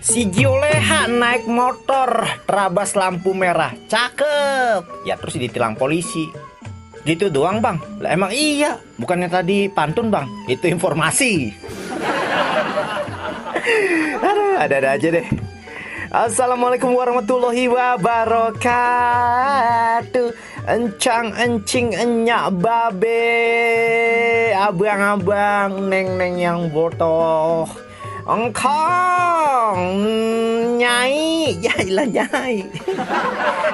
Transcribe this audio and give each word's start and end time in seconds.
Si 0.00 0.32
Joleha 0.32 1.12
naik 1.12 1.44
motor 1.44 2.24
terabas 2.48 2.96
lampu 2.96 3.36
merah. 3.36 3.76
Cakep. 3.84 5.04
Ya 5.04 5.20
terus 5.20 5.36
ditilang 5.36 5.76
polisi. 5.76 6.24
Gitu 7.04 7.28
doang 7.28 7.60
bang. 7.60 7.76
Lah 8.00 8.16
emang 8.16 8.32
iya. 8.32 8.80
Bukannya 8.96 9.28
tadi 9.28 9.68
pantun 9.68 10.08
bang? 10.08 10.24
Itu 10.48 10.72
informasi. 10.72 11.52
Ada-ada 14.64 14.96
aja 14.96 15.20
deh. 15.20 15.28
Assalamualaikum 16.08 16.96
warahmatullahi 16.96 17.68
wabarakatuh. 17.68 18.72
Encang 20.64 21.36
encing 21.36 21.92
enyak 21.92 22.56
babe. 22.56 23.20
Abang-abang 24.56 25.92
neng-neng 25.92 26.40
yang 26.40 26.72
botoh 26.72 27.89
Engkong 28.30 29.82
Nyai 30.78 31.50
Yailah 31.58 32.06
nyai 32.06 32.62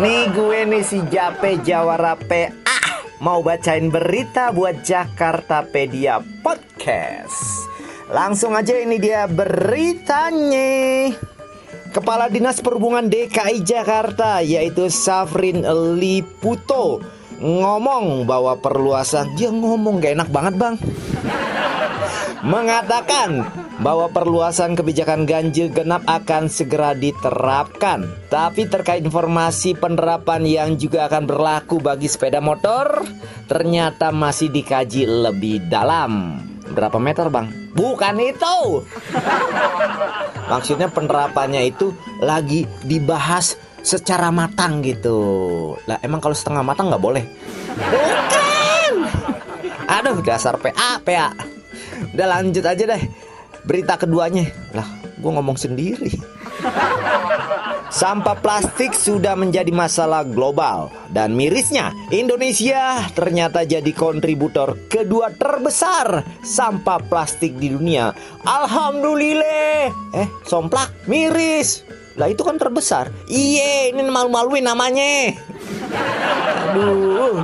Nih 0.00 0.22
gue 0.32 0.60
nih 0.64 0.80
si 0.80 1.04
Jape 1.12 1.60
Jawara 1.60 2.16
PA 2.16 3.04
Mau 3.20 3.44
bacain 3.44 3.92
berita 3.92 4.54
buat 4.54 4.86
Jakartapedia 4.86 6.22
Podcast. 6.38 7.66
Langsung 8.14 8.54
aja 8.54 8.78
ini 8.78 8.94
dia 9.02 9.26
beritanya. 9.26 11.10
Kepala 11.90 12.30
Dinas 12.30 12.62
Perhubungan 12.62 13.10
DKI 13.10 13.66
Jakarta 13.66 14.38
yaitu 14.38 14.86
Safrin 14.86 15.66
Liputo 15.98 17.02
ngomong 17.42 18.22
bahwa 18.22 18.54
perluasan 18.54 19.34
dia 19.34 19.50
ngomong 19.50 19.98
gak 19.98 20.14
enak 20.14 20.30
banget 20.30 20.54
bang 20.54 20.74
mengatakan 22.42 23.46
bahwa 23.78 24.10
perluasan 24.10 24.74
kebijakan 24.74 25.26
ganjil 25.26 25.70
genap 25.70 26.02
akan 26.06 26.50
segera 26.50 26.94
diterapkan. 26.94 28.06
Tapi 28.30 28.66
terkait 28.66 29.02
informasi 29.02 29.78
penerapan 29.78 30.42
yang 30.44 30.70
juga 30.78 31.06
akan 31.06 31.24
berlaku 31.26 31.78
bagi 31.78 32.10
sepeda 32.10 32.42
motor, 32.42 33.06
ternyata 33.46 34.10
masih 34.10 34.50
dikaji 34.50 35.06
lebih 35.06 35.66
dalam. 35.70 36.42
Berapa 36.68 37.00
meter 37.00 37.32
bang? 37.32 37.48
Bukan 37.72 38.14
itu. 38.20 38.84
Maksudnya 40.52 40.92
penerapannya 40.92 41.64
itu 41.64 41.96
lagi 42.20 42.68
dibahas 42.84 43.56
secara 43.80 44.28
matang 44.28 44.84
gitu. 44.84 45.16
Lah 45.88 45.96
emang 46.04 46.20
kalau 46.20 46.36
setengah 46.36 46.60
matang 46.60 46.92
nggak 46.92 47.00
boleh? 47.00 47.24
Bukan. 47.72 48.94
Aduh 49.88 50.20
dasar 50.20 50.60
PA 50.60 51.00
PA. 51.00 51.57
Udah 52.14 52.26
lanjut 52.38 52.64
aja 52.64 52.84
deh. 52.84 53.02
Berita 53.64 53.98
keduanya. 54.00 54.48
Lah 54.72 54.88
gue 55.18 55.30
ngomong 55.30 55.58
sendiri. 55.58 56.14
Sampah 57.88 58.36
plastik 58.38 58.92
sudah 58.92 59.32
menjadi 59.32 59.72
masalah 59.72 60.20
global 60.20 60.92
Dan 61.08 61.32
mirisnya 61.38 61.94
Indonesia 62.12 63.00
ternyata 63.16 63.64
jadi 63.64 63.88
kontributor 63.96 64.76
kedua 64.92 65.32
terbesar 65.32 66.26
Sampah 66.44 67.00
plastik 67.08 67.56
di 67.56 67.72
dunia. 67.72 68.12
Alhamdulillah. 68.44 69.88
Eh 70.12 70.28
somplak 70.44 70.92
miris. 71.08 71.86
Lah 72.18 72.26
itu 72.26 72.42
kan 72.42 72.58
terbesar. 72.58 73.14
Iye 73.30 73.94
ini 73.94 74.02
malu-maluin 74.10 74.66
namanya. 74.66 75.38
Aduh. 76.74 77.38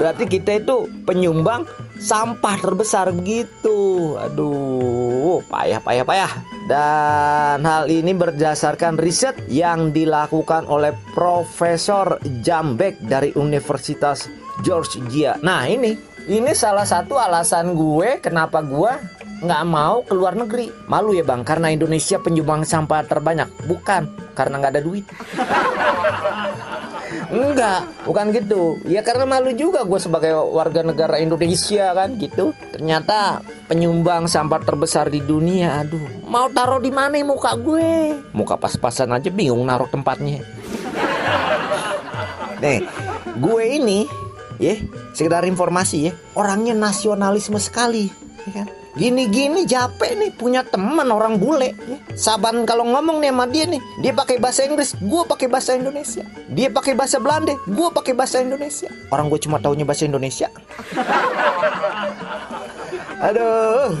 Berarti 0.00 0.24
kita 0.24 0.64
itu 0.64 0.88
penyumbang 1.04 1.68
sampah 2.02 2.58
terbesar 2.58 3.14
begitu. 3.14 4.18
Aduh, 4.18 5.38
payah 5.46 5.78
payah 5.78 6.04
payah. 6.04 6.32
Dan 6.66 7.62
hal 7.62 7.86
ini 7.86 8.10
berdasarkan 8.10 8.98
riset 8.98 9.38
yang 9.46 9.94
dilakukan 9.94 10.66
oleh 10.66 10.90
Profesor 11.14 12.18
Jambek 12.42 12.98
dari 13.06 13.30
Universitas 13.38 14.26
Georgia. 14.66 15.38
Nah 15.42 15.66
ini, 15.70 15.94
ini 16.26 16.52
salah 16.54 16.86
satu 16.86 17.18
alasan 17.18 17.74
gue 17.74 18.18
kenapa 18.22 18.62
gue 18.62 18.92
nggak 19.42 19.64
mau 19.66 20.06
keluar 20.06 20.38
negeri. 20.38 20.70
Malu 20.86 21.18
ya 21.18 21.26
bang, 21.26 21.42
karena 21.42 21.74
Indonesia 21.74 22.18
penyumbang 22.22 22.62
sampah 22.62 23.02
terbanyak. 23.02 23.50
Bukan, 23.66 24.06
karena 24.38 24.54
nggak 24.62 24.72
ada 24.78 24.82
duit. 24.82 25.04
Enggak, 27.32 27.88
bukan 28.04 28.32
gitu. 28.34 28.76
Ya 28.88 29.00
karena 29.00 29.24
malu 29.24 29.52
juga 29.56 29.84
gue 29.86 30.00
sebagai 30.00 30.34
warga 30.34 30.84
negara 30.84 31.16
Indonesia 31.20 31.92
kan 31.92 32.16
gitu. 32.18 32.52
Ternyata 32.72 33.40
penyumbang 33.68 34.28
sampah 34.28 34.60
terbesar 34.60 35.08
di 35.08 35.24
dunia. 35.24 35.80
Aduh, 35.80 36.24
mau 36.26 36.48
taruh 36.52 36.80
di 36.82 36.92
mana 36.92 37.16
muka 37.24 37.56
gue? 37.56 38.18
Muka 38.36 38.58
pas-pasan 38.58 39.12
aja 39.12 39.30
bingung 39.30 39.64
naruh 39.64 39.88
tempatnya. 39.88 40.44
Nih, 42.62 42.86
gue 43.42 43.64
ini 43.66 44.06
ya, 44.62 44.78
sekedar 45.16 45.42
informasi 45.42 45.96
ya, 46.06 46.12
orangnya 46.38 46.78
nasionalisme 46.78 47.58
sekali, 47.58 48.06
ya 48.46 48.62
kan? 48.62 48.68
Gini-gini 48.92 49.64
capek 49.64 50.20
nih 50.20 50.30
punya 50.36 50.60
teman 50.68 51.08
orang 51.08 51.40
bule. 51.40 51.72
Ya. 51.88 51.96
Saban 52.12 52.68
kalau 52.68 52.84
ngomong 52.84 53.24
nih 53.24 53.32
sama 53.32 53.48
dia 53.48 53.64
nih, 53.64 53.80
dia 54.04 54.12
pakai 54.12 54.36
bahasa 54.36 54.68
Inggris, 54.68 54.92
gue 55.00 55.22
pakai 55.24 55.48
bahasa 55.48 55.72
Indonesia. 55.72 56.28
Dia 56.52 56.68
pakai 56.68 56.92
bahasa 56.92 57.16
Belanda, 57.16 57.56
gue 57.56 57.88
pakai 57.88 58.12
bahasa 58.12 58.44
Indonesia. 58.44 58.92
Orang 59.08 59.32
gue 59.32 59.40
cuma 59.40 59.56
taunya 59.64 59.88
bahasa 59.88 60.04
Indonesia. 60.04 60.52
Aduh. 63.32 63.96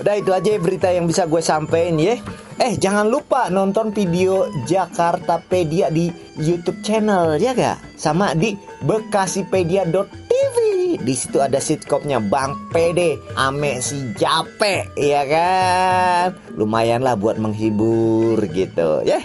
Udah 0.00 0.16
itu 0.16 0.32
aja 0.32 0.56
berita 0.56 0.88
yang 0.88 1.04
bisa 1.04 1.28
gue 1.28 1.44
sampein 1.44 2.00
ya. 2.00 2.16
Eh 2.56 2.72
jangan 2.80 3.04
lupa 3.04 3.52
nonton 3.52 3.92
video 3.92 4.48
Jakartapedia 4.64 5.92
di 5.92 6.08
YouTube 6.40 6.80
channel 6.80 7.36
ya 7.36 7.52
gak? 7.52 7.76
Sama 8.00 8.32
di 8.32 8.56
bekasipedia.tv. 8.80 10.79
Di 10.98 11.14
situ 11.14 11.38
ada 11.38 11.62
sitkomnya 11.62 12.18
Bang 12.18 12.72
Pede 12.74 13.20
ame 13.38 13.78
si 13.84 14.10
Jape 14.16 14.90
ya 14.98 15.22
kan. 15.28 16.34
Lumayan 16.56 17.06
lah 17.06 17.14
buat 17.14 17.38
menghibur 17.38 18.40
gitu 18.50 19.04
ya. 19.06 19.22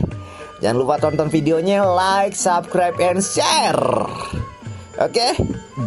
Jangan 0.63 0.77
lupa 0.79 0.95
tonton 0.97 1.27
videonya, 1.27 1.83
like, 1.83 2.31
subscribe, 2.31 2.95
and 3.03 3.19
share. 3.19 4.07
Oke, 4.95 5.35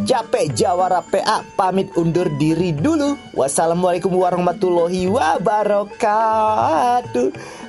Jape 0.05 0.53
Jawara 0.53 1.01
PA 1.01 1.41
pamit 1.57 1.89
undur 1.97 2.29
diri 2.37 2.77
dulu. 2.77 3.17
Wassalamualaikum 3.33 4.13
warahmatullahi 4.13 5.09
wabarakatuh. 5.09 5.99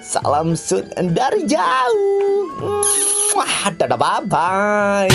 Salam 0.03 0.59
sun 0.59 0.91
dari 1.15 1.47
jauh. 1.47 2.51
Wah, 3.31 3.71
dadah 3.71 3.95
bye 3.95 4.19
bye. 4.27 5.07